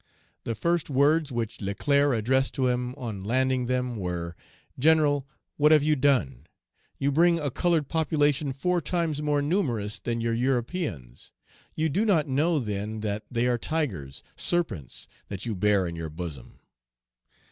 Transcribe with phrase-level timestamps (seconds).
[0.45, 4.35] The first words which Leclerc addressed to him on landing them were,
[4.79, 5.27] "General,
[5.57, 6.47] what have you done?
[6.97, 11.33] You bring a colored population four times more numerous than your Europeans;
[11.75, 16.09] you do not know then that they are tigers, serpents, that you bear in your
[16.09, 16.57] bosom."